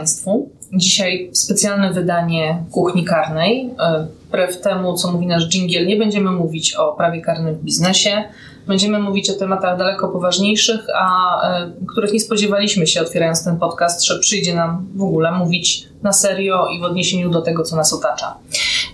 [0.00, 0.50] Państwu.
[0.72, 3.70] Dzisiaj specjalne wydanie kuchni karnej.
[3.80, 8.24] E, Wbrew temu, co mówi nasz dżingiel, nie będziemy mówić o prawie karnym w biznesie.
[8.66, 14.04] Będziemy mówić o tematach daleko poważniejszych, a e, których nie spodziewaliśmy się, otwierając ten podcast,
[14.04, 17.92] że przyjdzie nam w ogóle mówić na serio i w odniesieniu do tego, co nas
[17.92, 18.34] otacza.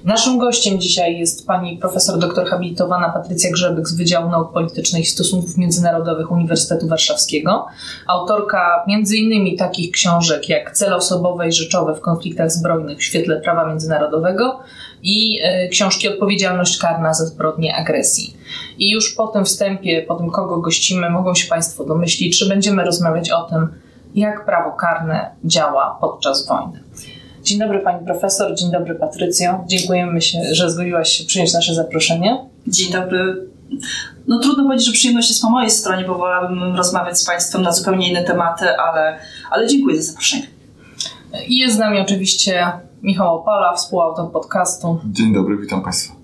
[0.06, 5.06] Naszym gościem dzisiaj jest pani profesor doktor habilitowana Patrycja Grzebyk z Wydziału Nauk Politycznych i
[5.06, 7.66] Stosunków Międzynarodowych Uniwersytetu Warszawskiego,
[8.06, 8.84] autorka
[9.16, 14.60] innymi takich książek jak Cele osobowe i rzeczowe w konfliktach zbrojnych w świetle prawa międzynarodowego
[15.02, 18.36] i e, książki Odpowiedzialność karna za zbrodnie agresji.
[18.78, 22.84] I już po tym wstępie, po tym kogo gościmy, mogą się Państwo domyślić, że będziemy
[22.84, 23.68] rozmawiać o tym,
[24.14, 26.80] jak prawo karne działa podczas wojny.
[27.46, 29.64] Dzień dobry Pani Profesor, dzień dobry Patrycjo.
[29.66, 32.46] Dziękujemy się, że zgodziłaś się przyjąć nasze zaproszenie.
[32.66, 33.46] Dzień dobry.
[34.26, 37.72] No trudno powiedzieć, że przyjemność jest po mojej stronie, bo wolałabym rozmawiać z Państwem na
[37.72, 39.18] zupełnie inne tematy, ale,
[39.50, 40.46] ale dziękuję za zaproszenie.
[41.48, 45.00] I jest z nami oczywiście Michał Opala, współautor podcastu.
[45.12, 46.14] Dzień dobry, witam Państwa.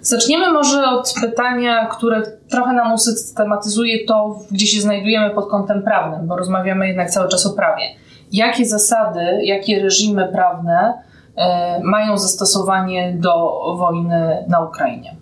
[0.00, 6.26] Zaczniemy może od pytania, które trochę nam usystematyzuje to, gdzie się znajdujemy pod kątem prawnym,
[6.26, 7.84] bo rozmawiamy jednak cały czas o prawie.
[8.32, 11.02] Jakie zasady, jakie reżimy prawne
[11.36, 15.16] e, mają zastosowanie do wojny na Ukrainie?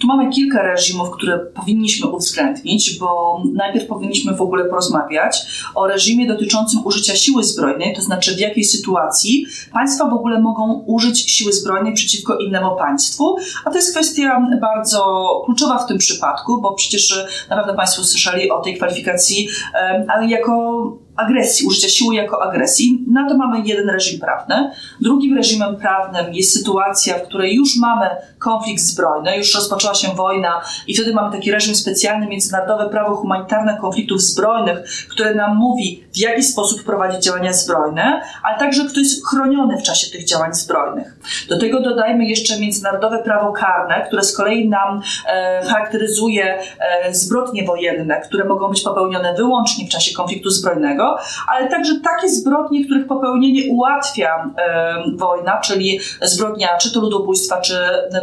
[0.00, 6.26] Tu mamy kilka reżimów, które powinniśmy uwzględnić, bo najpierw powinniśmy w ogóle porozmawiać o reżimie
[6.26, 11.52] dotyczącym użycia siły zbrojnej, to znaczy w jakiej sytuacji państwa w ogóle mogą użyć siły
[11.52, 15.04] zbrojnej przeciwko innemu państwu, a to jest kwestia bardzo
[15.44, 20.26] kluczowa w tym przypadku, bo przecież na pewno Państwo słyszeli o tej kwalifikacji, e, ale
[20.26, 20.82] jako
[21.24, 23.04] agresji, użycia siły jako agresji.
[23.08, 24.70] Na to mamy jeden reżim prawny.
[25.00, 28.06] Drugim reżimem prawnym jest sytuacja, w której już mamy
[28.38, 33.78] konflikt zbrojny, już rozpoczęła się wojna i wtedy mamy taki reżim specjalny, międzynarodowe prawo humanitarne
[33.80, 34.78] konfliktów zbrojnych,
[35.10, 39.82] które nam mówi, w jaki sposób prowadzić działania zbrojne, ale także kto jest chroniony w
[39.82, 41.16] czasie tych działań zbrojnych.
[41.48, 47.64] Do tego dodajmy jeszcze międzynarodowe prawo karne, które z kolei nam e, charakteryzuje e, zbrodnie
[47.64, 51.11] wojenne, które mogą być popełnione wyłącznie w czasie konfliktu zbrojnego,
[51.48, 57.74] ale także takie zbrodnie, których popełnienie ułatwia e, wojna, czyli zbrodnia czy to ludobójstwa, czy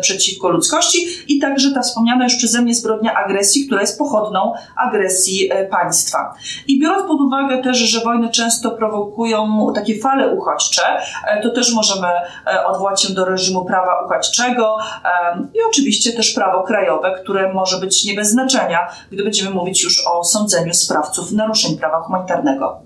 [0.02, 4.54] przeciwko ludzkości i także ta wspomniana już przeze mnie zbrodnia agresji, która jest pochodną
[4.88, 6.34] agresji e, państwa.
[6.68, 10.82] I biorąc pod uwagę też, że wojny często prowokują takie fale uchodźcze,
[11.28, 12.08] e, to też możemy
[12.48, 17.78] e, odwołać się do reżimu prawa uchodźczego e, i oczywiście też prawo krajowe, które może
[17.78, 22.79] być nie bez znaczenia, gdy będziemy mówić już o sądzeniu sprawców naruszeń prawa humanitarnego.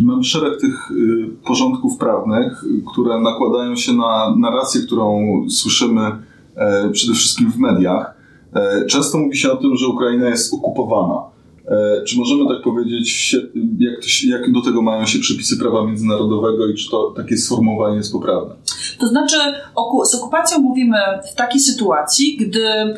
[0.00, 6.00] Mamy szereg tych y, porządków prawnych, które nakładają się na narrację, którą słyszymy
[6.56, 8.14] e, przede wszystkim w mediach.
[8.54, 11.20] E, Często mówi się o tym, że Ukraina jest okupowana.
[11.68, 13.36] E, Czy możemy tak powiedzieć,
[13.78, 17.96] jak, to jak do tego mają się przepisy prawa międzynarodowego i czy to takie sformułowanie
[17.96, 18.54] jest poprawne?
[18.98, 19.36] To znaczy,
[20.04, 20.98] z okupacją mówimy
[21.32, 22.94] w takiej sytuacji, gdy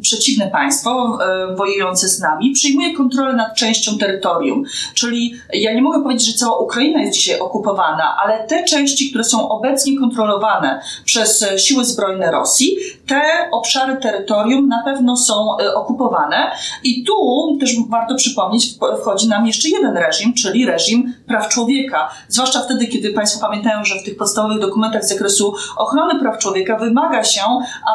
[0.00, 1.18] przeciwne państwo,
[1.56, 4.64] wojujące z nami, przyjmuje kontrolę nad częścią terytorium.
[4.94, 9.24] Czyli ja nie mogę powiedzieć, że cała Ukraina jest dzisiaj okupowana, ale te części, które
[9.24, 12.76] są obecnie kontrolowane przez e, siły zbrojne Rosji,
[13.06, 13.22] te
[13.52, 16.50] obszary terytorium na pewno są e, okupowane.
[16.84, 17.14] I tu
[17.60, 22.10] też warto przypomnieć, wchodzi nam jeszcze jeden reżim, czyli reżim praw człowieka.
[22.28, 26.76] Zwłaszcza wtedy, kiedy Państwo pamiętają, że w tych podstawowych dokumentach z zakresu ochrony praw człowieka
[26.78, 27.40] wymaga się,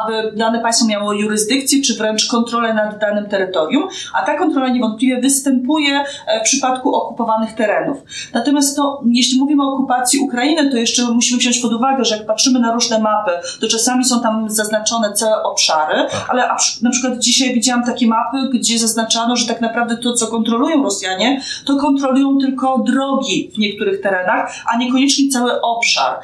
[0.04, 5.20] aby dane państwo miało jurysdykcję czy wręcz kontrolę nad danym terytorium, a ta kontrola niewątpliwie
[5.20, 7.98] występuje e, w przypadku okupowanych terenów.
[8.34, 12.26] Natomiast to, jeśli mówimy o okupacji Ukrainy, to jeszcze musimy wziąć pod uwagę, że jak
[12.26, 13.30] patrzymy na różne mapy,
[13.60, 18.06] to czasami są tam zaznaczone całe obszary, ale a przy- na przykład dzisiaj widziałam takie
[18.06, 23.58] mapy, gdzie zaznaczano, że tak naprawdę to, co kontrolują Rosjanie, to kontrolują tylko drogi w
[23.58, 26.16] niektórych terenach, a niekoniecznie cały obszar.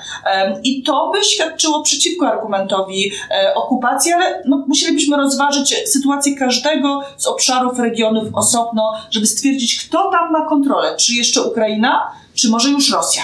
[0.66, 7.26] I to by świadczyło przeciwko argumentowi e, okupacji, ale no, musielibyśmy rozważyć sytuację każdego z
[7.26, 10.96] obszarów, regionów osobno, żeby stwierdzić, kto tam ma kontrolę.
[11.00, 12.02] Czy jeszcze Ukraina,
[12.34, 13.22] czy może już Rosja?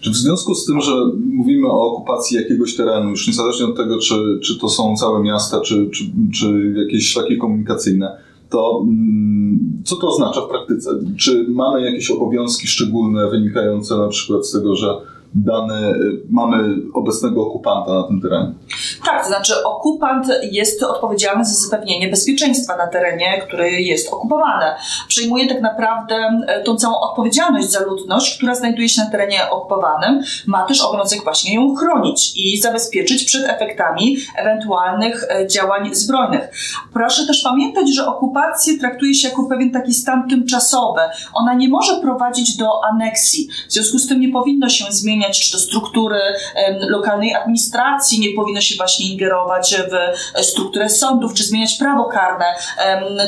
[0.00, 0.92] Czy w związku z tym, że
[1.32, 5.60] mówimy o okupacji jakiegoś terenu, już niezależnie od tego, czy, czy to są całe miasta,
[5.60, 6.04] czy, czy,
[6.34, 8.18] czy jakieś szlaki komunikacyjne,
[8.50, 10.90] to mm, co to oznacza w praktyce?
[11.16, 14.94] Czy mamy jakieś obowiązki szczególne wynikające na przykład z tego, że
[15.34, 18.52] dany, y, mamy obecnego okupanta na tym terenie.
[19.06, 24.64] Tak, to znaczy okupant jest odpowiedzialny za zapewnienie bezpieczeństwa na terenie, który jest okupowany.
[25.08, 26.14] Przejmuje tak naprawdę
[26.46, 30.22] e, tą całą odpowiedzialność za ludność, która znajduje się na terenie okupowanym.
[30.46, 36.48] Ma też obowiązek właśnie ją chronić i zabezpieczyć przed efektami ewentualnych e, działań zbrojnych.
[36.92, 41.00] Proszę też pamiętać, że okupację traktuje się jako pewien taki stan tymczasowy.
[41.34, 43.48] Ona nie może prowadzić do aneksji.
[43.68, 46.20] W związku z tym nie powinno się zmieniać zmieniać, czy to struktury
[46.88, 49.94] lokalnej administracji, nie powinno się właśnie ingerować w
[50.38, 52.44] e, strukturę sądów, czy zmieniać prawo karne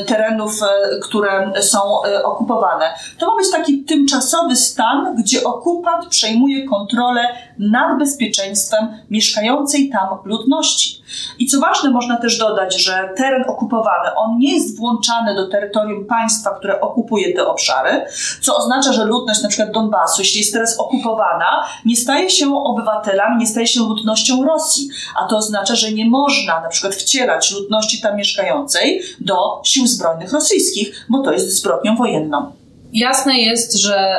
[0.07, 2.85] terenów, e, które są e, okupowane.
[3.19, 7.21] To ma być taki tymczasowy stan, gdzie okupant przejmuje kontrolę
[7.59, 11.01] nad bezpieczeństwem mieszkającej tam ludności.
[11.39, 16.05] I co ważne, można też dodać, że teren okupowany, on nie jest włączany do terytorium
[16.05, 18.05] państwa, które okupuje te obszary,
[18.41, 23.37] co oznacza, że ludność na przykład Donbasu, jeśli jest teraz okupowana, nie staje się obywatelami,
[23.39, 28.01] nie staje się ludnością Rosji, a to oznacza, że nie można na przykład wcierać ludności
[28.01, 32.51] tam mieszkającej do sił zbrojnych rosyjskich, bo to jest zbrodnią wojenną.
[32.93, 34.15] Jasne jest, że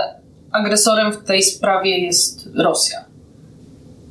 [0.53, 3.05] agresorem w tej sprawie jest Rosja.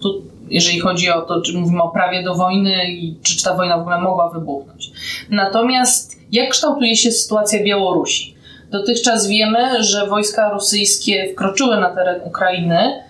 [0.01, 3.77] Tu, jeżeli chodzi o to, czy mówimy o prawie do wojny i czy, ta wojna
[3.77, 4.91] w ogóle mogła wybuchnąć.
[5.29, 8.37] Natomiast jak kształtuje się sytuacja Białorusi?
[8.71, 13.06] Dotychczas wiemy, że wojska rosyjskie wkroczyły na teren Ukrainy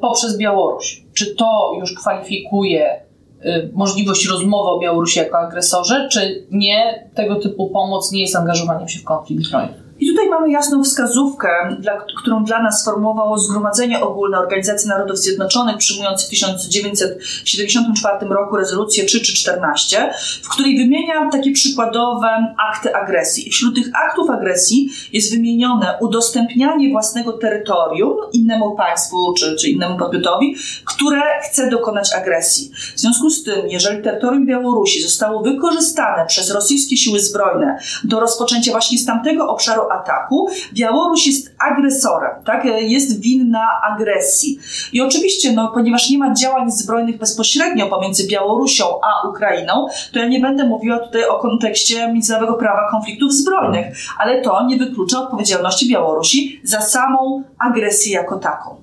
[0.00, 1.02] poprzez Białoruś.
[1.14, 7.70] Czy to już kwalifikuje e, możliwość rozmowy o Białorusi jako agresorze, czy nie, tego typu
[7.70, 9.89] pomoc nie jest angażowaniem się w konflikt zbrojny?
[10.00, 11.48] I tutaj mamy jasną wskazówkę,
[11.78, 19.04] dla, którą dla nas sformułowało Zgromadzenie Ogólne Organizacji Narodów Zjednoczonych, przyjmując w 1974 roku rezolucję
[19.04, 20.12] 3314,
[20.42, 23.50] w której wymienia takie przykładowe akty agresji.
[23.50, 30.56] Wśród tych aktów agresji jest wymienione udostępnianie własnego terytorium innemu państwu czy, czy innemu podmiotowi,
[30.84, 32.70] które chce dokonać agresji.
[32.96, 38.72] W związku z tym, jeżeli terytorium Białorusi zostało wykorzystane przez rosyjskie siły zbrojne do rozpoczęcia
[38.72, 42.64] właśnie z tamtego obszaru ataku, Białoruś jest agresorem, tak?
[42.80, 44.58] jest winna agresji.
[44.92, 50.28] I oczywiście, no, ponieważ nie ma działań zbrojnych bezpośrednio pomiędzy Białorusią a Ukrainą, to ja
[50.28, 55.88] nie będę mówiła tutaj o kontekście międzynarodowego prawa konfliktów zbrojnych, ale to nie wyklucza odpowiedzialności
[55.88, 58.76] Białorusi za samą agresję jako taką.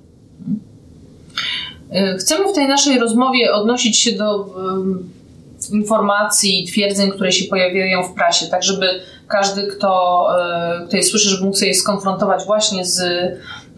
[2.18, 4.46] Chcemy w tej naszej rozmowie odnosić się do
[5.72, 8.86] informacji i twierdzeń, które się pojawiają w prasie, tak żeby
[9.28, 13.00] każdy, kto, e, kto je słyszy, żeby mógł sobie je skonfrontować właśnie z,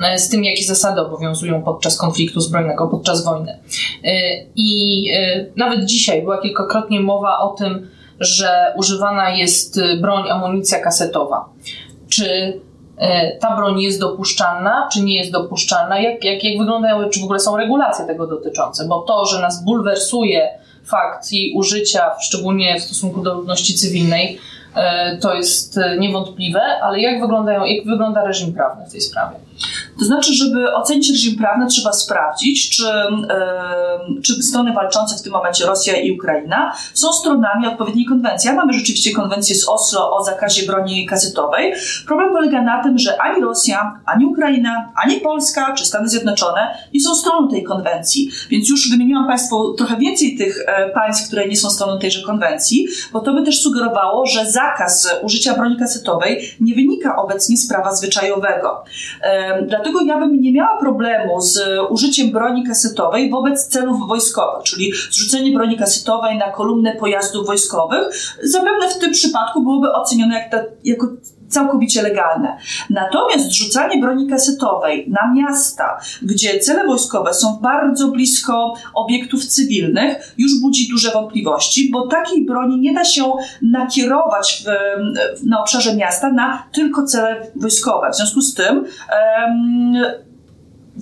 [0.00, 3.58] e, z tym, jakie zasady obowiązują podczas konfliktu zbrojnego, podczas wojny.
[4.04, 4.10] E,
[4.56, 5.10] I
[5.56, 11.48] nawet dzisiaj była kilkakrotnie mowa o tym, że używana jest broń, amunicja kasetowa.
[12.08, 12.60] Czy
[13.40, 16.00] ta broń jest dopuszczalna, czy nie jest dopuszczalna?
[16.00, 18.88] Jak, jak, jak wyglądają, czy w ogóle są regulacje tego dotyczące?
[18.88, 20.48] Bo to, że nas bulwersuje
[20.84, 24.38] fakt jej użycia, szczególnie w stosunku do ludności cywilnej,
[25.20, 29.36] to jest e, niewątpliwe, ale jak, wyglądają, jak wygląda reżim prawny w tej sprawie?
[29.98, 32.84] To znaczy, żeby ocenić reżim prawny, trzeba sprawdzić, czy,
[34.24, 38.50] czy strony walczące w tym momencie Rosja i Ukraina są stronami odpowiedniej konwencji.
[38.50, 41.74] A mamy rzeczywiście konwencję z Oslo o zakazie broni kasetowej.
[42.06, 47.00] Problem polega na tym, że ani Rosja, ani Ukraina, ani Polska czy Stany Zjednoczone nie
[47.00, 48.30] są stroną tej konwencji.
[48.50, 52.86] Więc już wymieniłam Państwu trochę więcej tych e, państw, które nie są stroną tejże konwencji,
[53.12, 57.94] bo to by też sugerowało, że zakaz użycia broni kasetowej nie wynika obecnie z prawa
[57.94, 58.84] zwyczajowego.
[59.66, 65.52] Dlatego ja bym nie miała problemu z użyciem broni kasetowej wobec celów wojskowych, czyli zrzucenie
[65.52, 68.08] broni kasetowej na kolumnę pojazdów wojskowych.
[68.42, 70.50] Zapewne w tym przypadku byłoby ocenione
[70.84, 71.06] jako
[71.50, 72.56] całkowicie legalne.
[72.90, 80.60] Natomiast zrzucanie broni kasetowej na miasta, gdzie cele wojskowe są bardzo blisko obiektów cywilnych, już
[80.60, 84.70] budzi duże wątpliwości, bo takiej broni nie da się nakierować w,
[85.46, 88.10] na obszarze miasta na tylko cele wojskowe.
[88.10, 88.84] W związku z tym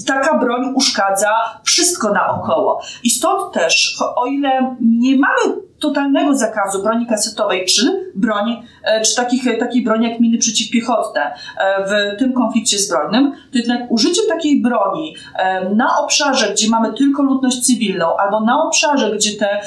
[0.07, 1.31] taka broń uszkadza
[1.65, 2.81] wszystko naokoło.
[3.05, 9.17] I stąd też, o ile nie mamy totalnego zakazu broni kasetowej czy broni, e, czy
[9.17, 11.35] takich, takiej broni jak miny przeciwpiechotne e,
[11.89, 17.23] w tym konflikcie zbrojnym, to jednak użycie takiej broni e, na obszarze, gdzie mamy tylko
[17.23, 19.61] ludność cywilną, albo na obszarze, gdzie te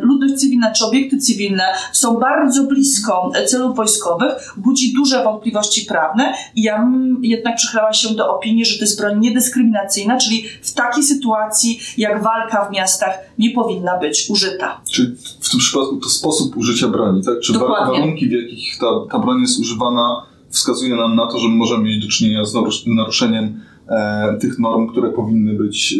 [0.00, 6.62] ludność cywilna czy obiekty cywilne są bardzo blisko celów wojskowych, budzi duże wątpliwości prawne i
[6.62, 6.88] ja
[7.22, 12.22] jednak przychylała się do opinii, że to jest broń niedyskryminacyjna, czyli w takiej sytuacji jak
[12.22, 14.80] walka w miastach nie powinna być użyta.
[14.90, 15.16] Czy
[15.48, 17.40] w tym przypadku to sposób użycia broni, tak?
[17.40, 17.98] Czy Dokładnie.
[18.00, 22.04] warunki, w jakich ta, ta broń jest używana, wskazuje nam na to, że możemy mieć
[22.04, 22.54] do czynienia z
[22.86, 25.94] naruszeniem e, tych norm, które powinny być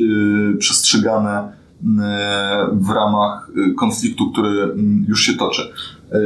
[0.54, 1.50] e, przestrzegane e,
[2.72, 5.62] w ramach e, konfliktu, który mm, już się toczy.
[6.12, 6.18] E,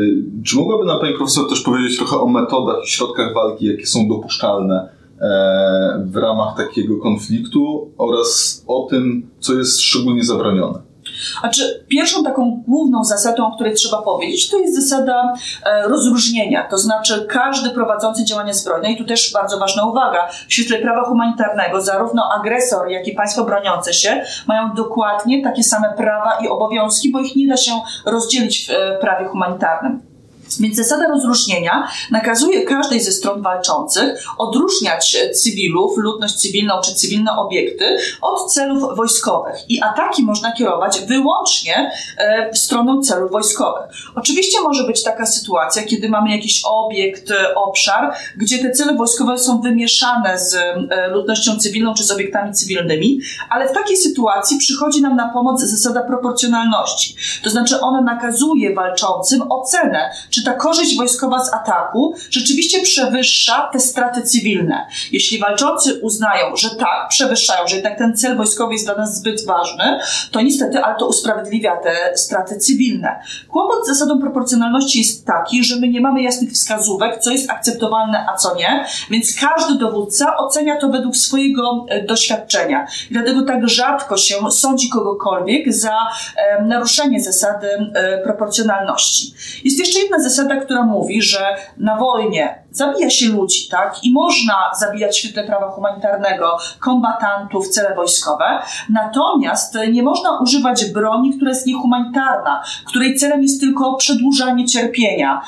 [0.44, 4.08] czy mogłaby nam Pani Profesor też powiedzieć trochę o metodach i środkach walki, jakie są
[4.08, 4.88] dopuszczalne
[5.20, 10.91] e, w ramach takiego konfliktu oraz o tym, co jest szczególnie zabronione?
[11.40, 16.68] Znaczy, pierwszą taką główną zasadą, o której trzeba powiedzieć, to jest zasada e, rozróżnienia.
[16.70, 21.04] To znaczy, każdy prowadzący działanie zbrojne, i tu też bardzo ważna uwaga, w świetle prawa
[21.04, 27.12] humanitarnego, zarówno agresor, jak i państwo broniące się mają dokładnie takie same prawa i obowiązki,
[27.12, 27.72] bo ich nie da się
[28.06, 30.11] rozdzielić w e, prawie humanitarnym.
[30.60, 37.96] Więc zasada rozróżnienia nakazuje każdej ze stron walczących odróżniać cywilów, ludność cywilną czy cywilne obiekty
[38.20, 39.54] od celów wojskowych.
[39.68, 43.82] I ataki można kierować wyłącznie e, w stronę celów wojskowych.
[44.14, 49.38] Oczywiście może być taka sytuacja, kiedy mamy jakiś obiekt, e, obszar, gdzie te cele wojskowe
[49.38, 55.02] są wymieszane z e, ludnością cywilną czy z obiektami cywilnymi, ale w takiej sytuacji przychodzi
[55.02, 57.16] nam na pomoc zasada proporcjonalności.
[57.44, 63.80] To znaczy ona nakazuje walczącym ocenę, czy ta korzyść wojskowa z ataku rzeczywiście przewyższa te
[63.80, 64.86] straty cywilne.
[65.12, 69.46] Jeśli walczący uznają, że tak, przewyższają, że jednak ten cel wojskowy jest dla nas zbyt
[69.46, 69.98] ważny,
[70.30, 73.20] to niestety, ale to usprawiedliwia te straty cywilne.
[73.48, 78.26] Kłopot z zasadą proporcjonalności jest taki, że my nie mamy jasnych wskazówek, co jest akceptowalne,
[78.28, 82.86] a co nie, więc każdy dowódca ocenia to według swojego e, doświadczenia.
[83.10, 85.96] Dlatego tak rzadko się sądzi kogokolwiek za
[86.36, 89.34] e, naruszenie zasady e, proporcjonalności.
[89.64, 94.04] Jest jeszcze jedna zasada, zasada, która mówi, że na wojnie zabija się ludzi, tak?
[94.04, 98.44] I można zabijać w świetle prawa humanitarnego kombatantów, cele wojskowe,
[98.90, 105.42] natomiast nie można używać broni, która jest niehumanitarna, której celem jest tylko przedłużanie cierpienia.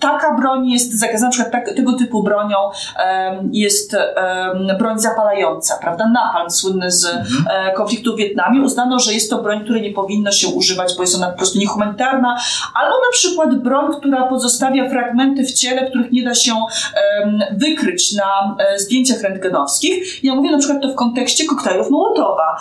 [0.00, 2.56] Taka broń jest zakazana, na przykład tak, tego typu bronią
[3.52, 3.96] jest
[4.78, 6.08] broń zapalająca, prawda?
[6.08, 7.26] Napalm słynny z mhm.
[7.50, 8.62] E, konfliktu w Wietnamie.
[8.62, 11.58] Uznano, że jest to broń, której nie powinno się używać, bo jest ona po prostu
[11.58, 12.36] niehumanitarna,
[12.74, 16.52] albo na przykład broń, która pozostawia fragmenty w ciele, których nie da się
[17.52, 20.24] wykryć na um, zdjęciach rentgenowskich.
[20.24, 22.56] Ja mówię na przykład to w kontekście koktajlów Mołotowa.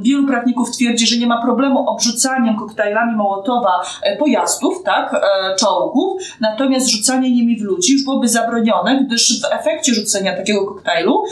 [0.00, 6.22] Wielu prawników twierdzi, że nie ma problemu obrzucaniem koktajlami Mołotowa e, pojazdów, tak, e, czołgów,
[6.40, 11.24] natomiast rzucanie nimi w ludzi już byłoby zabronione, gdyż w efekcie rzucenia takiego koktajlu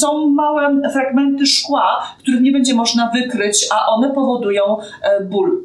[0.00, 5.62] są małe fragmenty szkła, których nie będzie można wykryć, a one powodują e, ból.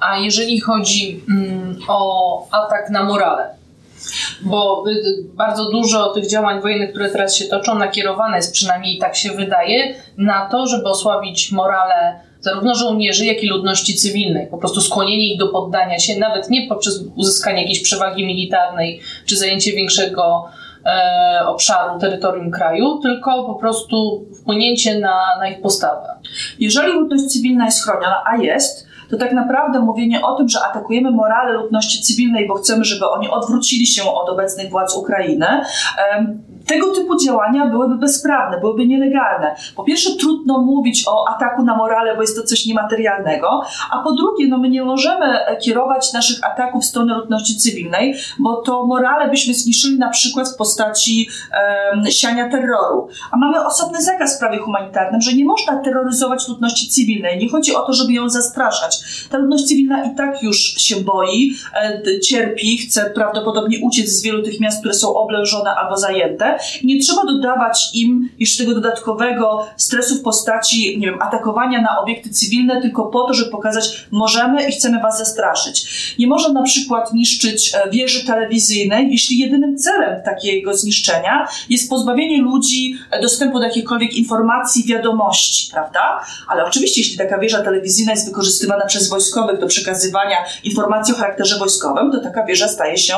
[0.00, 3.57] A jeżeli chodzi mm, o atak na morale,
[4.40, 8.98] bo y, y, bardzo dużo tych działań wojennych, które teraz się toczą, nakierowane jest, przynajmniej
[8.98, 14.46] tak się wydaje, na to, żeby osłabić morale zarówno żołnierzy, jak i ludności cywilnej.
[14.46, 19.36] Po prostu skłonienie ich do poddania się, nawet nie poprzez uzyskanie jakiejś przewagi militarnej czy
[19.36, 20.48] zajęcie większego
[20.86, 26.08] e, obszaru, terytorium kraju, tylko po prostu wpłynięcie na, na ich postawę.
[26.58, 31.10] Jeżeli ludność cywilna jest chroniona, a jest, to tak naprawdę mówienie o tym, że atakujemy
[31.10, 35.46] morale ludności cywilnej, bo chcemy, żeby oni odwrócili się od obecnych władz Ukrainy,
[36.68, 39.56] tego typu działania byłyby bezprawne, byłyby nielegalne.
[39.76, 44.12] Po pierwsze, trudno mówić o ataku na morale, bo jest to coś niematerialnego, a po
[44.12, 49.30] drugie, no my nie możemy kierować naszych ataków w stronę ludności cywilnej, bo to morale
[49.30, 51.28] byśmy zniszczyli na przykład w postaci
[51.94, 53.08] um, siania terroru.
[53.30, 57.38] A mamy osobny zakaz w prawie humanitarnym, że nie można terroryzować ludności cywilnej.
[57.38, 58.98] Nie chodzi o to, żeby ją zastraszać.
[59.30, 64.42] Ta ludność cywilna i tak już się boi, e, cierpi, chce prawdopodobnie uciec z wielu
[64.42, 70.14] tych miast, które są oblężone albo zajęte nie trzeba dodawać im jeszcze tego dodatkowego stresu
[70.14, 74.72] w postaci, nie wiem, atakowania na obiekty cywilne tylko po to, żeby pokazać, możemy i
[74.72, 76.14] chcemy was zastraszyć.
[76.18, 82.42] Nie można na przykład niszczyć e, wieży telewizyjnej, jeśli jedynym celem takiego zniszczenia jest pozbawienie
[82.42, 86.20] ludzi e, dostępu do jakichkolwiek informacji, wiadomości, prawda?
[86.48, 91.58] Ale oczywiście, jeśli taka wieża telewizyjna jest wykorzystywana przez wojskowych do przekazywania informacji o charakterze
[91.58, 93.14] wojskowym, to taka wieża staje się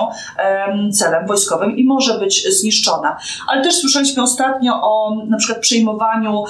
[0.93, 3.17] celem wojskowym i może być zniszczona.
[3.49, 6.45] Ale też słyszeliśmy ostatnio o na przykład przejmowaniu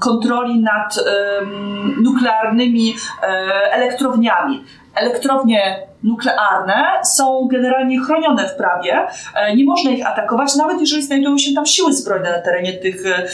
[0.00, 0.98] kontroli nad
[2.02, 3.30] nuklearnymi um,
[3.72, 4.64] elektrowniami.
[4.94, 9.06] Elektrownie nuklearne są generalnie chronione w prawie.
[9.34, 13.06] E, nie można ich atakować, nawet jeżeli znajdują się tam siły zbrojne na terenie tych
[13.06, 13.28] e,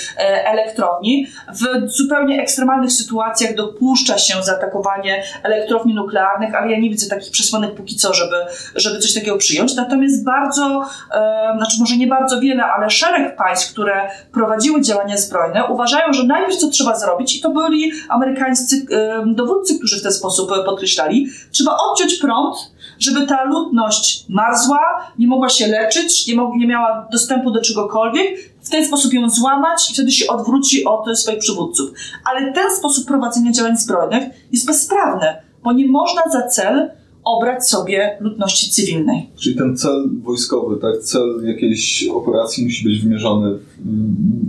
[0.47, 1.27] elektrowni.
[1.53, 7.75] W zupełnie ekstremalnych sytuacjach dopuszcza się zaatakowanie elektrowni nuklearnych, ale ja nie widzę takich przesłanek
[7.75, 8.37] póki co, żeby,
[8.75, 9.77] żeby coś takiego przyjąć.
[9.77, 10.85] Natomiast bardzo,
[11.15, 16.25] e, znaczy może nie bardzo wiele, ale szereg państw, które prowadziły działania zbrojne, uważają, że
[16.25, 18.87] najpierw co trzeba zrobić, i to byli amerykańscy
[19.27, 22.58] dowódcy, którzy w ten sposób podkreślali, trzeba odciąć prąd
[22.99, 24.81] żeby ta ludność marzła,
[25.19, 29.31] nie mogła się leczyć, nie, mog- nie miała dostępu do czegokolwiek, w ten sposób ją
[29.31, 31.91] złamać i wtedy się odwróci od swoich przywódców.
[32.31, 35.27] Ale ten sposób prowadzenia działań zbrojnych jest bezprawny,
[35.65, 36.91] bo nie można za cel
[37.25, 39.31] obrać sobie ludności cywilnej.
[39.37, 43.59] Czyli ten cel wojskowy, tak, cel jakiejś operacji musi być wymierzony,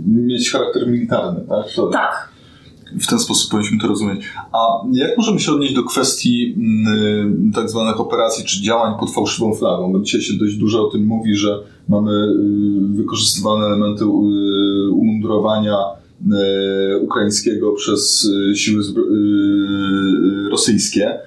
[0.06, 1.74] mieć charakter militarny, tak?
[1.76, 1.86] To...
[1.86, 2.29] Tak,
[3.00, 4.20] w ten sposób powinniśmy to rozumieć.
[4.52, 4.58] A
[4.92, 6.54] jak możemy się odnieść do kwestii
[7.50, 9.92] y, tak zwanych operacji czy działań pod fałszywą flagą?
[9.92, 14.06] Bo dzisiaj się dość dużo o tym mówi, że mamy y, wykorzystywane elementy y,
[14.90, 15.76] umundurowania
[17.02, 18.82] ukraińskiego przez siły
[20.50, 21.18] rosyjskie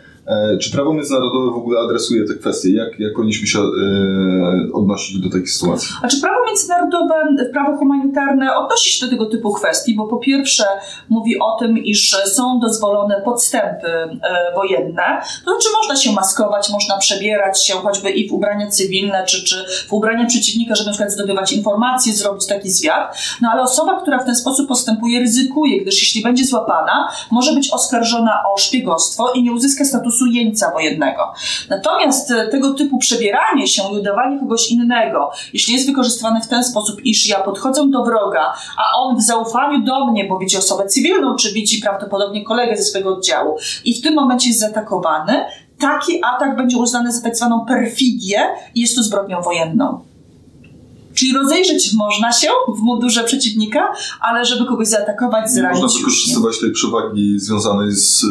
[0.61, 2.75] czy prawo międzynarodowe w ogóle adresuje te kwestie?
[2.75, 5.89] Jak, jak powinniśmy się e, odnosić do takich sytuacji?
[5.99, 7.13] Znaczy prawo międzynarodowe,
[7.53, 10.63] prawo humanitarne odnosi się do tego typu kwestii, bo po pierwsze
[11.09, 14.19] mówi o tym, iż są dozwolone podstępy e,
[14.55, 19.43] wojenne, to znaczy można się maskować, można przebierać się choćby i w ubrania cywilne, czy,
[19.43, 24.01] czy w ubrania przeciwnika, żeby na przykład zdobywać informacje, zrobić taki zwiat, no ale osoba,
[24.01, 29.31] która w ten sposób postępuje, ryzykuje, gdyż jeśli będzie złapana, może być oskarżona o szpiegostwo
[29.31, 31.33] i nie uzyska statusu statusu jeńca wojennego.
[31.69, 36.63] Natomiast e, tego typu przebieranie się i udawanie kogoś innego, jeśli jest wykorzystywane w ten
[36.63, 40.85] sposób, iż ja podchodzę do wroga, a on w zaufaniu do mnie, bo widzi osobę
[40.85, 45.45] cywilną, czy widzi prawdopodobnie kolegę ze swojego oddziału i w tym momencie jest zaatakowany,
[45.79, 48.41] taki atak będzie uznany za tak zwaną perfidię
[48.75, 50.12] i jest to zbrodnią wojenną.
[51.13, 55.81] Czyli rozejrzeć można się w mundurze przeciwnika, ale żeby kogoś zaatakować, zranić.
[55.81, 58.25] Można wykorzystywać tej przewagi związanej z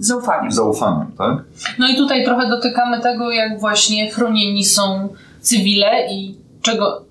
[0.00, 0.52] zaufaniem.
[0.52, 1.44] zaufaniem, tak?
[1.78, 5.08] No i tutaj trochę dotykamy tego, jak właśnie chronieni są
[5.40, 7.04] cywile i czego,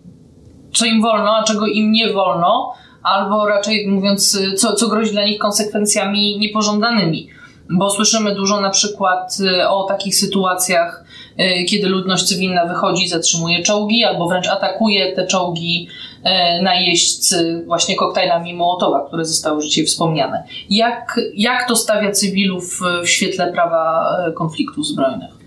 [0.74, 2.74] co im wolno, a czego im nie wolno,
[3.04, 7.30] albo raczej mówiąc, co, co grozi dla nich konsekwencjami niepożądanymi.
[7.70, 11.04] Bo słyszymy dużo na przykład y, o takich sytuacjach,
[11.40, 15.88] y, kiedy ludność cywilna wychodzi, zatrzymuje czołgi albo wręcz atakuje te czołgi
[16.60, 20.44] y, najeźdźcy właśnie koktajlami Mołotowa, które zostały dzisiaj wspomniane.
[20.70, 24.06] Jak, jak to stawia cywilów w świetle prawa
[24.36, 25.39] konfliktów zbrojnych?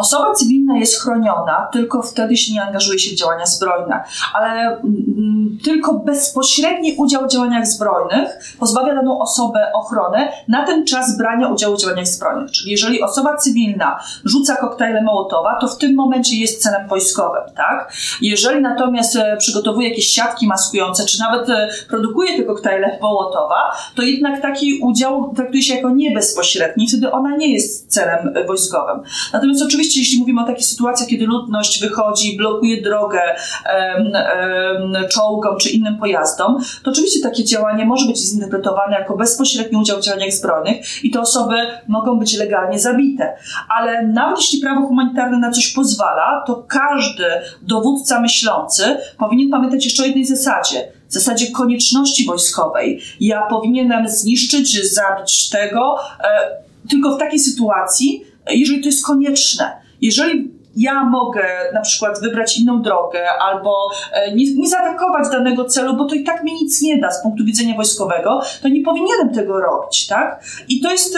[0.00, 5.58] Osoba cywilna jest chroniona tylko wtedy, jeśli nie angażuje się w działania zbrojne, ale mm,
[5.64, 11.76] tylko bezpośredni udział w działaniach zbrojnych pozbawia daną osobę ochrony na ten czas brania udziału
[11.76, 12.50] w działaniach zbrojnych.
[12.50, 17.92] Czyli jeżeli osoba cywilna rzuca koktajle Mołotowa, to w tym momencie jest celem wojskowym, tak?
[18.20, 24.02] Jeżeli natomiast e, przygotowuje jakieś siatki maskujące, czy nawet e, produkuje te koktajle Mołotowa, to
[24.02, 29.02] jednak taki udział traktuje się jako niebezpośredni, wtedy ona nie jest celem e, wojskowym.
[29.32, 35.70] Natomiast oczywiście, jeśli mówimy o takich sytuacjach, kiedy ludność wychodzi, blokuje drogę um, czołgom czy
[35.70, 41.04] innym pojazdom, to oczywiście takie działanie może być zinterpretowane jako bezpośredni udział w działaniach zbrojnych
[41.04, 41.54] i te osoby
[41.88, 43.36] mogą być legalnie zabite.
[43.78, 47.24] Ale nawet jeśli prawo humanitarne na coś pozwala, to każdy
[47.62, 53.00] dowódca myślący powinien pamiętać jeszcze o jednej zasadzie w zasadzie konieczności wojskowej.
[53.20, 59.79] Ja powinienem zniszczyć, zabić tego, e, tylko w takiej sytuacji, jeżeli to jest konieczne.
[60.00, 63.76] Jeżeli ja mogę na przykład wybrać inną drogę albo
[64.12, 67.22] e, nie, nie, zaatakować danego celu, bo to i tak mi nic nie da z
[67.22, 70.44] punktu widzenia wojskowego, to nie powinienem tego robić, tak?
[70.68, 71.12] I to jest,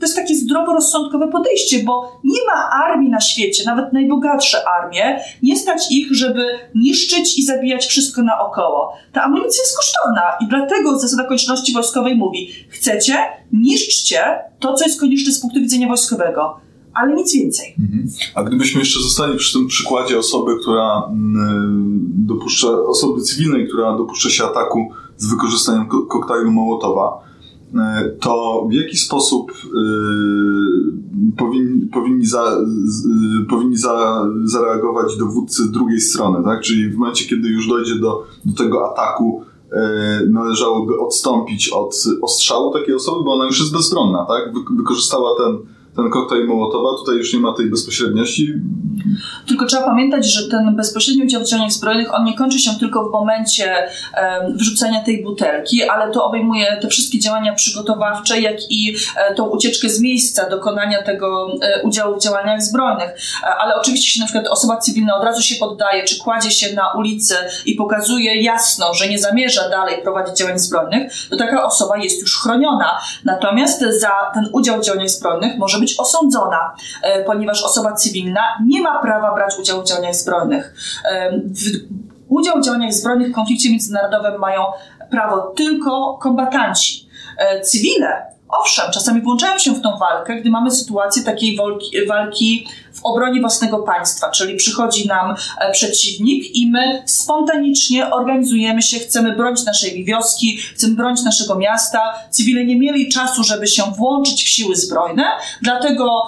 [0.00, 5.56] to jest takie zdroworozsądkowe podejście, bo nie ma armii na świecie, nawet najbogatsze armie, nie
[5.56, 8.92] stać ich, żeby niszczyć i zabijać wszystko naokoło.
[9.12, 13.14] Ta amunicja jest kosztowna i dlatego zasada konieczności wojskowej mówi, chcecie,
[13.52, 14.24] niszczcie
[14.60, 16.60] to, co jest konieczne z punktu widzenia wojskowego
[16.94, 17.74] ale nic więcej.
[17.78, 18.08] Mhm.
[18.34, 24.30] A gdybyśmy jeszcze zostali przy tym przykładzie osoby, która mm, dopuszcza, osoby cywilnej, która dopuszcza
[24.30, 27.18] się ataku z wykorzystaniem koktajlu Mołotowa,
[27.74, 32.58] e, to w jaki sposób y, powinni, powinni, za,
[33.42, 36.60] y, powinni za, zareagować dowódcy drugiej strony, tak?
[36.60, 42.72] Czyli w momencie, kiedy już dojdzie do, do tego ataku, y, należałoby odstąpić od ostrzału
[42.72, 44.54] takiej osoby, bo ona już jest bezbronna, tak?
[44.54, 45.58] Wy, wykorzystała ten
[45.96, 48.52] ten koktajl Mołotowa, tutaj już nie ma tej bezpośredniości.
[49.48, 53.08] Tylko trzeba pamiętać, że ten bezpośredni udział w działaniach zbrojnych, on nie kończy się tylko
[53.08, 53.74] w momencie
[54.46, 59.88] um, tej butelki, ale to obejmuje te wszystkie działania przygotowawcze, jak i e, tą ucieczkę
[59.88, 63.08] z miejsca dokonania tego e, udziału w działaniach zbrojnych.
[63.42, 66.74] E, ale oczywiście, jeśli na przykład osoba cywilna od razu się poddaje, czy kładzie się
[66.74, 67.34] na ulicy
[67.66, 72.38] i pokazuje jasno, że nie zamierza dalej prowadzić działań zbrojnych, to taka osoba jest już
[72.38, 72.98] chroniona.
[73.24, 78.80] Natomiast za ten udział w działaniach zbrojnych może być osądzona, e, ponieważ osoba cywilna nie
[78.80, 80.74] ma prawa brać udziału w działaniach zbrojnych.
[81.04, 81.40] E,
[82.28, 84.64] udział w działaniach zbrojnych w konflikcie międzynarodowym mają
[85.10, 87.08] prawo tylko kombatanci.
[87.38, 92.68] E, cywile, owszem, czasami włączają się w tą walkę, gdy mamy sytuację takiej walki, walki
[93.02, 99.36] w obronie własnego państwa, czyli przychodzi nam e, przeciwnik i my spontanicznie organizujemy się, chcemy
[99.36, 102.14] bronić naszej wioski, chcemy bronić naszego miasta.
[102.30, 105.24] Cywile nie mieli czasu, żeby się włączyć w siły zbrojne,
[105.62, 106.22] dlatego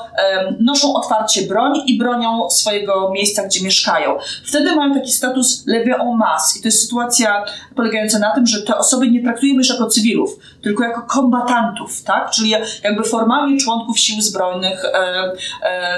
[0.61, 4.19] noszą otwarcie broń i bronią swojego miejsca, gdzie mieszkają.
[4.45, 7.45] Wtedy mają taki status levé en masse i to jest sytuacja
[7.77, 10.31] polegająca na tym, że te osoby nie traktujemy już jako cywilów,
[10.63, 12.31] tylko jako kombatantów, tak?
[12.31, 12.51] czyli
[12.85, 14.85] jakby formalnie członków sił zbrojnych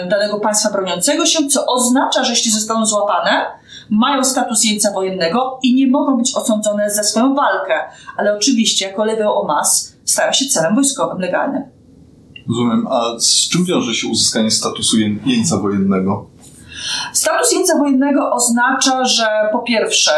[0.09, 3.46] danego państwa państwa broniącego się, co oznacza, że jeśli zostaną złapane,
[3.90, 7.74] mają status jeńca wojennego i nie mogą być osądzone za swoją walkę.
[8.16, 11.62] Ale oczywiście, jako lewe omas, stają się celem wojskowym legalnym.
[12.48, 12.87] Rozumiem.
[12.90, 16.26] A z czym wiąże się uzyskanie statusu jeńca wojennego?
[17.12, 20.12] Status jeńca wojennego oznacza, że po pierwsze,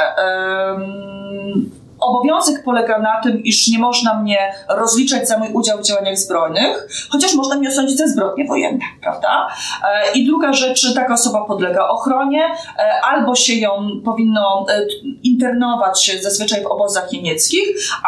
[2.00, 6.88] Obowiązek polega na tym, iż nie można mnie rozliczać za mój udział w działaniach zbrojnych,
[7.10, 9.48] chociaż można mnie osądzić za zbrodnie wojenne, prawda?
[9.84, 12.44] E, I druga rzecz, taka osoba podlega ochronie,
[12.78, 13.70] e, albo się ją
[14.04, 14.86] powinno e,
[15.22, 17.62] internować zazwyczaj w obozach jenieckich,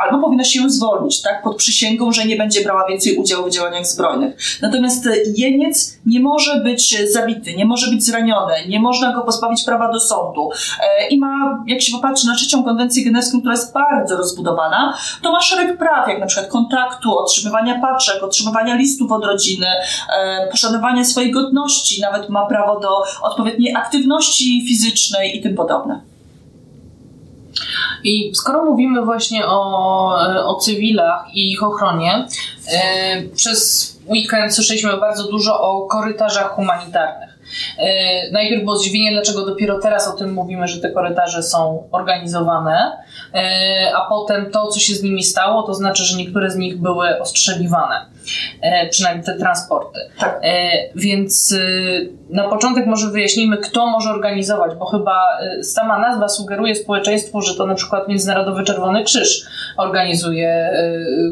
[0.05, 1.42] albo powinno się ją zwolnić, tak?
[1.42, 4.37] Pod przysięgą, że nie będzie brała więcej udziału w działaniach zbrojnych.
[4.62, 9.92] Natomiast jeniec nie może być zabity, nie może być zraniony, nie można go pozbawić prawa
[9.92, 10.50] do sądu.
[11.11, 15.40] I ma, jak się popatrzy na trzecią konwencję genewską, która jest bardzo rozbudowana, to ma
[15.40, 19.66] szereg praw, jak na przykład kontaktu, otrzymywania paczek, otrzymywania listów od rodziny,
[20.16, 26.01] e, poszanowania swojej godności, nawet ma prawo do odpowiedniej aktywności fizycznej i tym podobne.
[28.05, 30.14] I skoro mówimy właśnie o,
[30.47, 32.27] o cywilach i ich ochronie,
[32.73, 37.30] e, przez weekend słyszeliśmy bardzo dużo o korytarzach humanitarnych.
[37.79, 42.93] E, najpierw było zdziwienie, dlaczego dopiero teraz o tym mówimy, że te korytarze są organizowane,
[43.35, 46.81] e, a potem to, co się z nimi stało, to znaczy, że niektóre z nich
[46.81, 48.07] były ostrzeliwane.
[48.61, 50.01] E, przynajmniej te transporty.
[50.19, 50.41] Tak.
[50.95, 51.55] Więc
[52.31, 55.23] na początek może wyjaśnijmy, kto może organizować, bo chyba
[55.63, 59.43] sama nazwa sugeruje społeczeństwu, że to na przykład Międzynarodowy Czerwony Krzyż
[59.77, 60.71] organizuje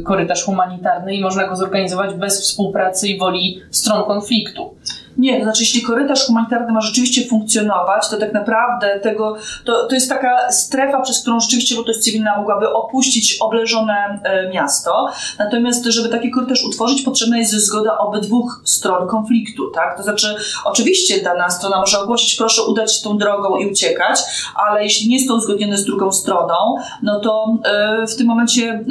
[0.05, 4.75] korytarz humanitarny i można go zorganizować bez współpracy i woli stron konfliktu.
[5.19, 9.95] Nie, to znaczy jeśli korytarz humanitarny ma rzeczywiście funkcjonować, to tak naprawdę tego, to, to
[9.95, 15.09] jest taka strefa, przez którą rzeczywiście ludność cywilna mogłaby opuścić obleżone e, miasto.
[15.39, 19.97] Natomiast, żeby taki korytarz utworzyć, potrzebna jest zgoda obydwu stron konfliktu, tak?
[19.97, 24.21] To znaczy, oczywiście dana strona może ogłosić, proszę udać się tą drogą i uciekać,
[24.55, 28.65] ale jeśli nie jest to uzgodnione z drugą stroną, no to e, w tym momencie
[28.73, 28.85] e,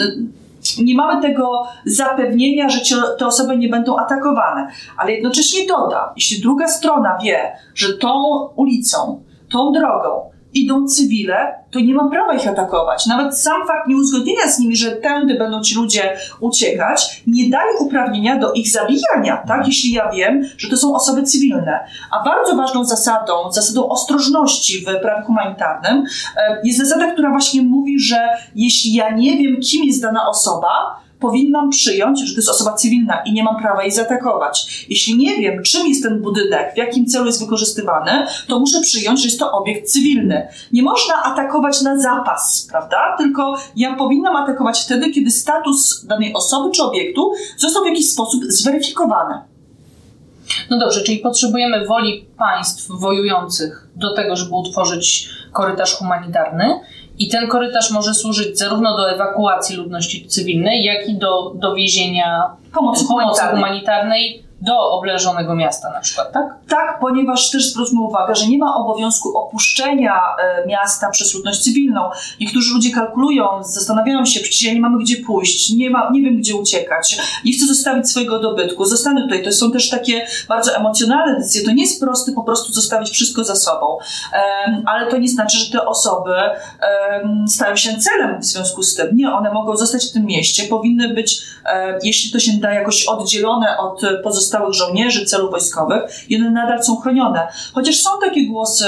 [0.83, 2.79] nie mamy tego zapewnienia, że
[3.19, 4.67] te osoby nie będą atakowane.
[4.97, 11.79] Ale jednocześnie doda, jeśli druga strona wie, że tą ulicą, tą drogą idą cywile, to
[11.79, 13.05] nie mam prawa ich atakować.
[13.05, 18.39] Nawet sam fakt nieuzgodnienia z nimi, że tędy będą ci ludzie uciekać, nie daje uprawnienia
[18.39, 19.67] do ich zabijania, tak?
[19.67, 21.79] Jeśli ja wiem, że to są osoby cywilne.
[22.11, 26.03] A bardzo ważną zasadą, zasadą ostrożności w prawie humanitarnym
[26.37, 31.06] e, jest zasada, która właśnie mówi, że jeśli ja nie wiem, kim jest dana osoba,
[31.19, 34.85] powinnam przyjąć, że to jest osoba cywilna i nie mam prawa jej zaatakować.
[34.89, 38.11] Jeśli nie wiem, czym jest ten budynek, w jakim celu jest wykorzystywany,
[38.47, 40.47] to muszę przyjąć, że jest to obiekt cywilny.
[40.71, 43.15] Nie można atakować na zapas, prawda?
[43.17, 48.43] Tylko ja powinnam atakować wtedy, kiedy status danej osoby czy obiektu został w jakiś sposób
[48.43, 49.41] zweryfikowany.
[50.69, 56.79] No dobrze, czyli potrzebujemy woli państw wojujących do tego, żeby utworzyć korytarz humanitarny
[57.17, 63.05] i ten korytarz może służyć zarówno do ewakuacji ludności cywilnej, jak i do dowiezienia pomocy,
[63.07, 66.55] pomocy humanitarnej do obleżonego miasta na przykład, tak?
[66.69, 72.09] Tak, ponieważ też zwróćmy uwagę, że nie ma obowiązku opuszczenia e, miasta przez ludność cywilną.
[72.41, 76.37] Niektórzy ludzie kalkulują, zastanawiają się, przecież ja nie mamy gdzie pójść, nie, ma, nie wiem
[76.37, 79.43] gdzie uciekać, nie chcę zostawić swojego dobytku, zostanę tutaj.
[79.43, 81.65] To są też takie bardzo emocjonalne decyzje.
[81.65, 83.97] To nie jest prosty po prostu zostawić wszystko za sobą,
[84.85, 86.33] ale to nie znaczy, że te osoby
[87.47, 89.15] stają się celem w związku z tym.
[89.15, 93.05] Nie, one mogą zostać w tym mieście, powinny być, e, jeśli to się da jakoś
[93.05, 97.47] oddzielone od pozostałych pozostałych żołnierzy, celów wojskowych i one nadal są chronione.
[97.73, 98.85] Chociaż są takie głosy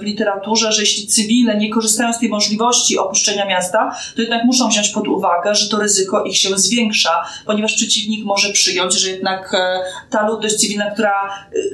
[0.00, 4.68] w literaturze, że jeśli cywile nie korzystają z tej możliwości opuszczenia miasta, to jednak muszą
[4.68, 9.56] wziąć pod uwagę, że to ryzyko ich się zwiększa, ponieważ przeciwnik może przyjąć, że jednak
[10.10, 11.12] ta ludność cywilna, która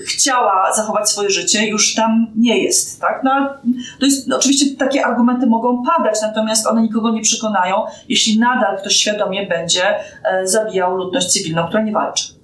[0.06, 3.00] chciała zachować swoje życie, już tam nie jest.
[3.00, 3.20] Tak?
[3.24, 3.30] No,
[4.00, 8.96] to jest, oczywiście takie argumenty mogą padać, natomiast one nikogo nie przekonają, jeśli nadal ktoś
[8.96, 9.84] świadomie będzie
[10.24, 12.37] e, zabijał ludność cywilną, która nie walczy.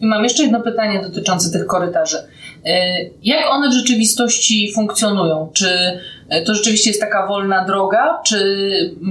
[0.00, 2.18] I mam jeszcze jedno pytanie dotyczące tych korytarzy.
[2.64, 5.50] E, jak one w rzeczywistości funkcjonują?
[5.54, 5.68] Czy
[6.28, 8.20] e, to rzeczywiście jest taka wolna droga?
[8.26, 8.38] Czy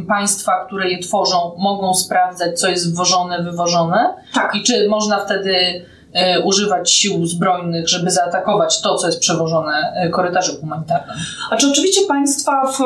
[0.07, 4.13] państwa, które je tworzą, mogą sprawdzać, co jest wwożone, wywożone?
[4.33, 4.55] Tak.
[4.55, 5.55] I czy można wtedy
[6.43, 11.15] używać sił zbrojnych, żeby zaatakować to, co jest przewożone e, korytarzem humanitarnym.
[11.51, 12.77] A czy oczywiście państwa w,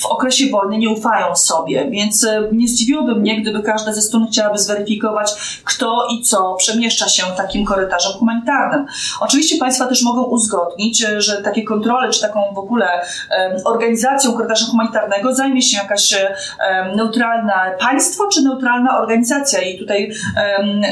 [0.00, 4.26] w okresie wojny nie ufają sobie, więc e, nie zdziwiłoby mnie, gdyby każda ze stron
[4.26, 5.32] chciałaby zweryfikować,
[5.64, 8.86] kto i co przemieszcza się takim korytarzem humanitarnym.
[9.20, 12.86] Oczywiście państwa też mogą uzgodnić, że takie kontrole, czy taką w ogóle
[13.64, 16.14] organizacją korytarza humanitarnego zajmie się jakaś
[16.96, 19.60] neutralna państwo, czy neutralna organizacja.
[19.62, 20.12] I tutaj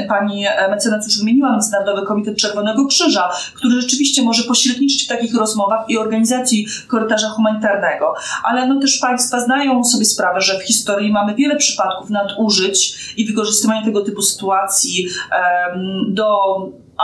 [0.09, 5.85] pani mecenas już wymieniła Międzynarodowy Komitet Czerwonego Krzyża, który rzeczywiście może pośredniczyć w takich rozmowach
[5.89, 8.15] i organizacji korytarza humanitarnego.
[8.45, 13.27] Ale no też Państwa znają sobie sprawę, że w historii mamy wiele przypadków nadużyć i
[13.27, 16.37] wykorzystywania tego typu sytuacji um, do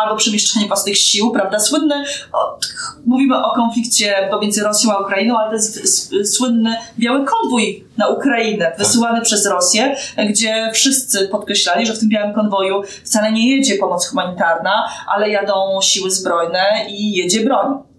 [0.03, 1.59] albo przemieszczanie własnych sił, prawda?
[1.59, 2.59] Słynny, o,
[3.07, 8.65] mówimy o konflikcie pomiędzy Rosją a Ukrainą, ale to jest słynny biały konwój na Ukrainę,
[8.65, 8.79] tak.
[8.79, 9.97] wysyłany przez Rosję,
[10.29, 15.79] gdzie wszyscy podkreślali, że w tym białym konwoju wcale nie jedzie pomoc humanitarna, ale jadą
[15.83, 17.96] siły zbrojne i jedzie broń.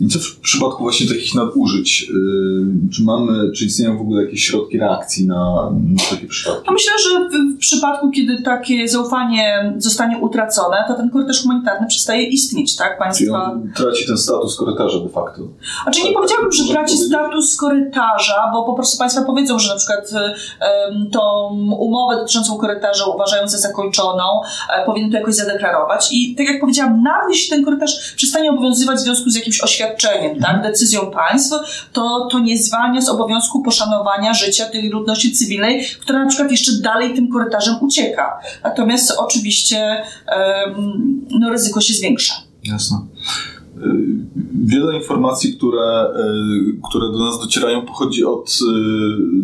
[0.00, 2.00] I co w przypadku właśnie takich nadużyć?
[2.00, 6.64] Yy, czy mamy, czy istnieją w ogóle jakieś środki reakcji na, na takie przypadki?
[6.66, 11.86] No myślę, że w, w, przypadku, kiedy takie zaufanie zostanie utracone, to ten korytarz humanitarny
[11.86, 12.98] przestaje istnieć, tak?
[12.98, 13.58] Państwa...
[13.76, 15.42] Traci ten status korytarza de facto.
[15.82, 19.76] Znaczy nie tak, powiedziałabym, że traci status korytarza, bo po prostu Państwa powiedzą, że na
[19.76, 21.20] przykład um, tą
[21.78, 24.24] umowę dotyczącą korytarza uważają za zakończoną,
[24.76, 28.96] e, powinien to jakoś zadeklarować i tak jak powiedziałam, nawet jeśli ten korytarz przestanie obowiązywać
[28.96, 29.81] w związku z jakimś oświadczeniem,
[30.42, 31.56] tak, decyzją państw,
[31.92, 36.72] to, to nie zwalnia z obowiązku poszanowania życia tej ludności cywilnej, która na przykład jeszcze
[36.82, 38.38] dalej tym korytarzem ucieka.
[38.64, 40.02] Natomiast oczywiście
[41.30, 42.34] no, ryzyko się zwiększa.
[42.64, 42.98] Jasne.
[43.76, 44.22] Y,
[44.64, 48.54] wiele informacji, które, y, które do nas docierają, pochodzi od y,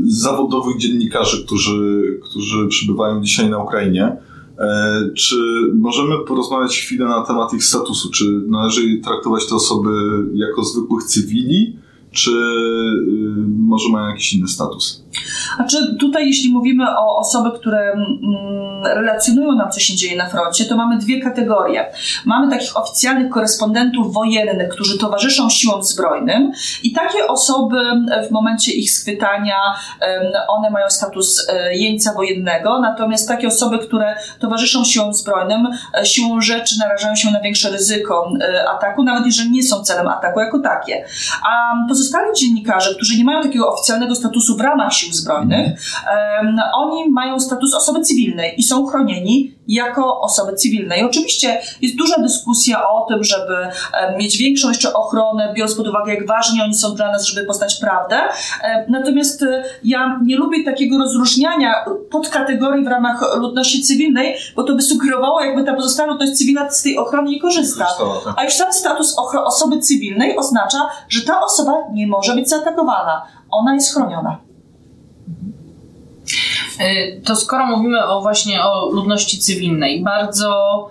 [0.04, 4.16] zawodowych dziennikarzy, którzy, którzy przybywają dzisiaj na Ukrainie.
[4.58, 5.36] E, czy
[5.74, 8.10] możemy porozmawiać chwilę na temat ich statusu?
[8.10, 9.90] Czy należy traktować te osoby
[10.34, 11.76] jako zwykłych cywili,
[12.12, 12.30] czy
[13.58, 15.04] może mają jakiś inny status?
[15.56, 20.64] Znaczy tutaj, jeśli mówimy o osoby, które mm, relacjonują nam, co się dzieje na froncie,
[20.64, 21.86] to mamy dwie kategorie.
[22.24, 27.76] Mamy takich oficjalnych korespondentów wojennych, którzy towarzyszą siłom zbrojnym i takie osoby
[28.28, 29.56] w momencie ich schwytania,
[30.48, 36.40] one mają status e, jeńca wojennego, natomiast takie osoby, które towarzyszą siłom zbrojnym, e, siłą
[36.40, 40.58] rzeczy narażają się na większe ryzyko e, ataku, nawet jeżeli nie są celem ataku jako
[40.58, 41.04] takie.
[41.42, 45.80] A pozostali dziennikarze, którzy nie mają takiego oficjalnego statusu w ramach sił zbrojnych,
[46.74, 50.98] oni mają status osoby cywilnej i są chronieni jako osoby cywilne.
[50.98, 53.54] I oczywiście jest duża dyskusja o tym, żeby
[54.16, 57.74] mieć większą jeszcze ochronę, biorąc pod uwagę, jak ważni oni są dla nas, żeby poznać
[57.74, 58.20] prawdę.
[58.88, 61.74] Natomiast e, ja nie lubię takiego rozróżniania
[62.10, 66.82] podkategorii w ramach ludności cywilnej, bo to by sugerowało, jakby ta pozostała ludność cywilna z
[66.82, 67.84] tej ochrony nie korzysta.
[67.84, 68.34] Tak.
[68.36, 73.26] A już sam status osoby cywilnej oznacza, że ta osoba nie może być zaatakowana.
[73.50, 74.47] Ona jest chroniona.
[76.80, 80.84] Y, to skoro mówimy o właśnie o ludności cywilnej, bardzo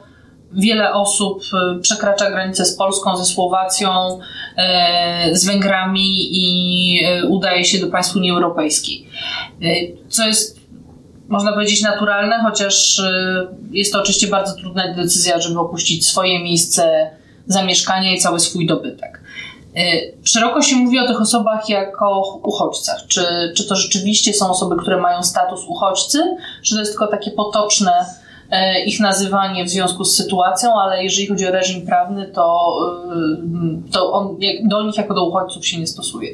[0.51, 1.41] wiele osób
[1.77, 4.19] y, przekracza granicę z Polską, ze Słowacją,
[5.31, 9.07] y, z Węgrami i udaje się do państw Unii Europejskiej.
[10.09, 10.59] Co jest,
[11.27, 13.01] można powiedzieć, naturalne, chociaż
[13.71, 17.09] jest to oczywiście bardzo trudna decyzja, żeby opuścić swoje miejsce
[17.45, 19.16] zamieszkania i cały swój dobytek.
[19.77, 23.07] Y, szeroko się mówi o tych osobach jako uchodźcach.
[23.07, 27.31] Czy, czy to rzeczywiście są osoby, które mają status uchodźcy, czy to jest tylko takie
[27.31, 28.05] potoczne
[28.85, 32.77] ich nazywanie w związku z sytuacją, ale jeżeli chodzi o reżim prawny, to,
[33.87, 36.31] e, to on do nich jako do uchodźców się nie stosuje.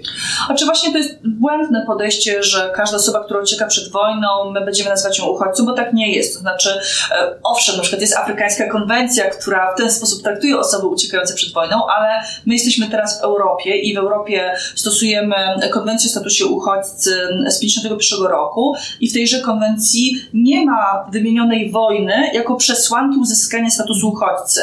[0.49, 4.65] A czy właśnie to jest błędne podejście, że każda osoba, która ucieka przed wojną, my
[4.65, 6.33] będziemy nazywać ją uchodźcą, bo tak nie jest.
[6.33, 6.69] To znaczy,
[7.11, 11.53] e, owszem, na przykład jest afrykańska konwencja, która w ten sposób traktuje osoby uciekające przed
[11.53, 12.09] wojną, ale
[12.45, 15.35] my jesteśmy teraz w Europie i w Europie stosujemy
[15.71, 17.09] konwencję o statusie uchodźcy
[17.47, 23.69] z 1951 roku i w tejże konwencji nie ma wymienionej wojny wojny jako przesłanki uzyskania
[23.69, 24.61] statusu uchodźcy.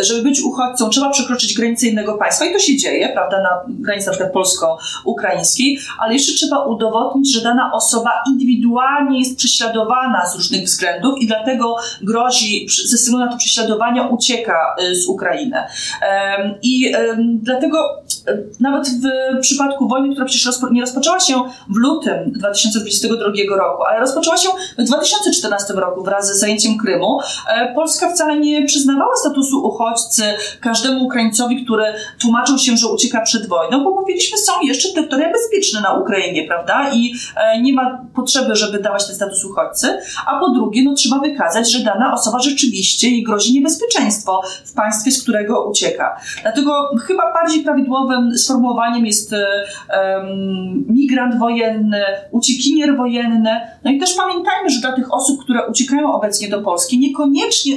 [0.00, 4.10] Żeby być uchodźcą, trzeba przekroczyć granicę innego państwa i to się dzieje, prawda, na granicy
[4.10, 11.14] przykład polsko-ukraińskiej, ale jeszcze trzeba udowodnić, że dana osoba indywidualnie jest prześladowana z różnych względów
[11.20, 15.56] i dlatego grozi, ze względu na to prześladowanie, ucieka y, z Ukrainy.
[16.62, 16.92] I
[17.42, 18.02] dlatego
[18.60, 18.88] nawet
[19.38, 24.48] w przypadku wojny, która przecież nie rozpoczęła się w lutym 2022 roku, ale rozpoczęła się
[24.78, 27.18] w 2014 roku wraz z zajęciem Krymu,
[27.48, 30.22] e, Polska wcale nie przyznawała statusu uchodźcy
[30.60, 31.84] każdemu Ukraińcowi, który
[32.20, 36.90] tłumaczył się, że ucieka przed wojną, bo mówiliśmy, są jeszcze terytoria bezpieczne na Ukrainie, prawda?
[36.92, 39.98] I e, nie ma potrzeby, żeby dawać ten status uchodźcy.
[40.26, 45.10] A po drugie, no trzeba wykazać, że dana osoba rzeczywiście jej grozi niebezpieczeństwo w państwie,
[45.10, 46.16] z którego ucieka.
[46.42, 53.60] Dlatego chyba bardziej prawidłowym sformułowaniem jest um, migrant wojenny, uciekinier wojenny.
[53.84, 57.76] No i też pamiętajmy, że dla tych osób, które uciekają obecnie do Polski, niekoniecznie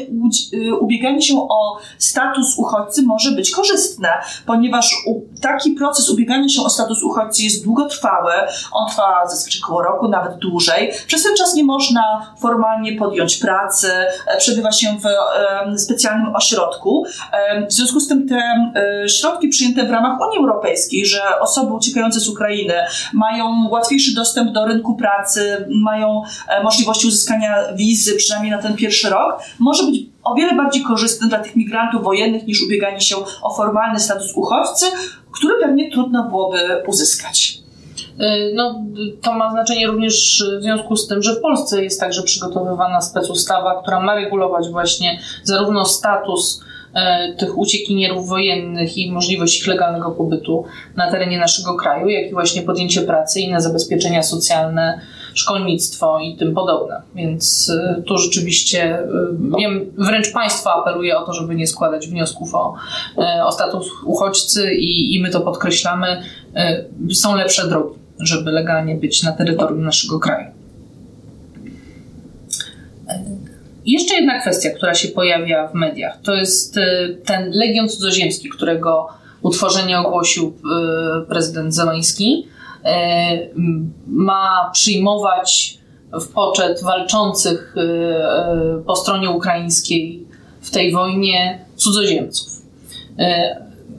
[0.53, 4.09] y, ubieganie się o status uchodźcy może być korzystne,
[4.45, 4.95] ponieważ
[5.41, 8.31] taki proces ubiegania się o status uchodźcy jest długotrwały.
[8.71, 10.91] On trwa zazwyczaj około roku, nawet dłużej.
[11.07, 13.91] Przez ten czas nie można formalnie podjąć pracy,
[14.27, 14.97] e, przebywa się
[15.75, 17.05] w specjalnym ośrodku.
[17.69, 22.19] W związku z tym te e, środki przyjęte w ramach Unii Europejskiej, że osoby uciekające
[22.19, 22.73] z Ukrainy
[23.13, 28.84] mają łatwiejszy dostęp do rynku pracy, mają e, możliwości uzyskania wizy, przynajmniej na ten pierwszy
[29.09, 33.53] rok, może być o wiele bardziej korzystny dla tych migrantów wojennych niż ubieganie się o
[33.53, 34.85] formalny status uchodźcy,
[35.31, 37.65] który pewnie trudno byłoby uzyskać.
[38.21, 38.83] Y, no,
[39.21, 43.81] to ma znaczenie również w związku z tym, że w Polsce jest także przygotowywana specustawa,
[43.81, 46.61] która ma regulować właśnie zarówno status
[46.93, 52.33] e, tych uciekinierów wojennych i możliwość ich legalnego pobytu na terenie naszego kraju, jak i
[52.33, 55.01] właśnie podjęcie pracy, inne zabezpieczenia socjalne,
[55.35, 57.01] szkolnictwo i tym podobne.
[57.15, 59.07] Więc e, tu rzeczywiście e,
[59.59, 62.75] wiem, wręcz państwo apeluje o to, żeby nie składać wniosków o,
[63.45, 66.21] o status uchodźcy i, i my to podkreślamy.
[67.13, 70.47] Są lepsze drogi żeby legalnie być na terytorium naszego kraju.
[73.85, 76.81] Jeszcze jedna kwestia, która się pojawia w mediach, to jest y,
[77.25, 79.07] ten Legion Cudzoziemski, którego
[79.41, 80.47] utworzenie ogłosił
[81.23, 82.47] y, prezydent Zeleński.
[82.85, 82.89] Y,
[84.07, 85.77] ma przyjmować
[86.13, 87.75] w poczet walczących
[88.85, 90.27] po stronie ukraińskiej
[90.61, 92.47] w tej wojnie cudzoziemców.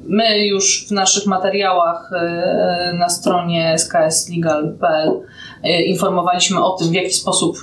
[0.08, 5.10] My już w naszych materiałach e, na stronie skslegal.pl
[5.62, 7.56] e, informowaliśmy o tym, w jaki sposób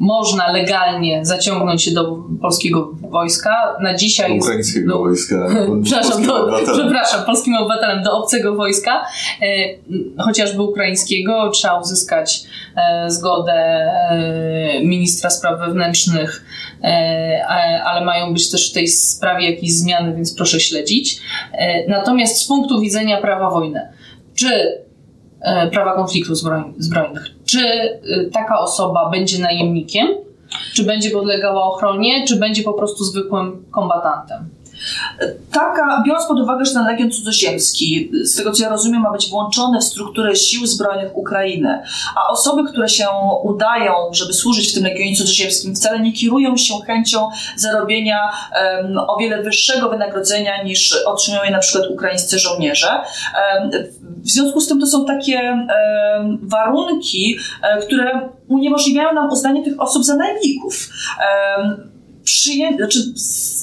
[0.00, 3.76] można legalnie zaciągnąć się do polskiego wojska.
[3.80, 5.46] Na dzisiaj do ukraińskiego do, wojska.
[5.84, 9.06] przepraszam, do, przepraszam, polskim obywatelem do obcego wojska,
[9.42, 9.46] e,
[10.22, 12.42] chociażby ukraińskiego, trzeba uzyskać
[12.76, 16.44] e, zgodę e, ministra spraw wewnętrznych,
[16.82, 17.44] e,
[17.84, 21.20] ale mają być też w tej sprawie jakieś zmiany, więc proszę śledzić.
[21.52, 23.88] E, natomiast z punktu widzenia prawa wojny,
[24.34, 24.80] czy
[25.40, 26.36] E, prawa konfliktów
[26.78, 27.22] zbrojnych.
[27.44, 27.98] Czy e,
[28.32, 30.08] taka osoba będzie najemnikiem,
[30.74, 34.48] czy będzie podlegała ochronie, czy będzie po prostu zwykłym kombatantem?
[35.52, 39.30] Taka, biorąc pod uwagę, że ten Legion Cudzoziemski, z tego co ja rozumiem, ma być
[39.30, 41.82] włączony w strukturę sił zbrojnych Ukrainy,
[42.16, 43.06] a osoby, które się
[43.42, 48.30] udają, żeby służyć w tym Legionie Cudzoziemskim, wcale nie kierują się chęcią zarobienia
[48.82, 52.88] um, o wiele wyższego wynagrodzenia niż otrzymują na przykład ukraińscy żołnierze.
[52.88, 53.70] Um,
[54.02, 59.80] w związku z tym to są takie um, warunki, e, które uniemożliwiają nam uznanie tych
[59.80, 60.90] osób za najemników
[62.24, 62.98] przyję- znaczy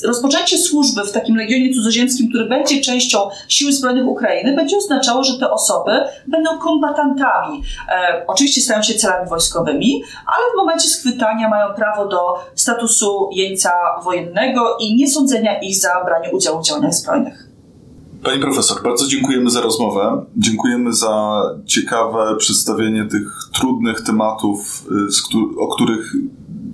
[0.04, 3.17] rozpoczęcie służby w takim legionie cudzoziemskim, który będzie częścią
[3.50, 5.91] sił zbrojnych Ukrainy, będzie oznaczało, że te osoby
[6.28, 7.63] będą kombatantami.
[7.89, 12.20] E, oczywiście stają się celami wojskowymi, ale w momencie schwytania mają prawo do
[12.56, 13.72] statusu jeńca
[14.04, 17.48] wojennego i niesądzenia ich za branie udziału w działaniach zbrojnych.
[18.24, 20.26] Pani profesor, bardzo dziękujemy za rozmowę.
[20.38, 26.13] Dziękujemy za ciekawe przedstawienie tych trudnych tematów, y, o których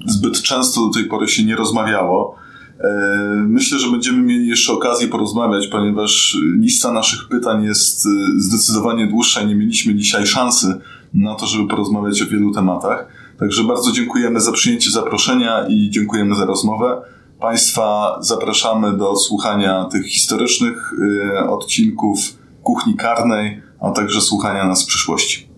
[0.06, 2.36] zbyt często do tej pory się nie rozmawiało.
[2.80, 9.08] E, myślę, że będziemy mieli jeszcze okazję porozmawiać, ponieważ lista naszych pytań jest e, zdecydowanie
[9.08, 10.82] dłuższa i nie mieliśmy dzisiaj szansy
[11.13, 13.08] na to, żeby porozmawiać o wielu tematach.
[13.39, 17.02] Także bardzo dziękujemy za przyjęcie zaproszenia i dziękujemy za rozmowę.
[17.39, 20.94] Państwa zapraszamy do słuchania tych historycznych
[21.34, 22.20] e, odcinków
[22.63, 25.53] kuchni karnej, a także słuchania nas w przyszłości.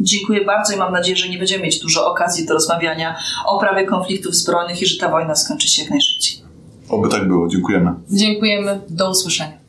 [0.00, 3.86] Dziękuję bardzo i mam nadzieję, że nie będziemy mieć dużo okazji do rozmawiania o prawie
[3.86, 6.42] konfliktów zbrojnych i że ta wojna skończy się jak najszybciej.
[6.88, 7.48] Oby tak było.
[7.48, 7.94] Dziękujemy.
[8.10, 8.80] Dziękujemy.
[8.88, 9.65] Do usłyszenia.